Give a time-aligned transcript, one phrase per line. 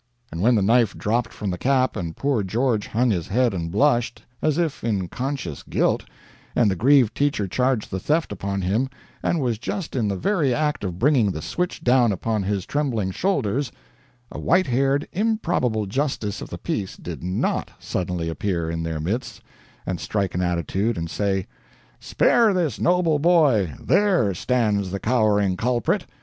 [0.31, 3.69] And when the knife dropped from the cap, and poor George hung his head and
[3.69, 6.05] blushed, as if in conscious guilt,
[6.55, 8.89] and the grieved teacher charged the theft upon him,
[9.21, 13.11] and was just in the very act of bringing the switch down upon his trembling
[13.11, 13.71] shoulders,
[14.31, 19.39] a white haired, improbable justice of the peace did not suddenly appear in their midst,
[19.85, 21.45] and strike an attitude and say,
[21.99, 26.07] "Spare this noble boy there stands the cowering culprit!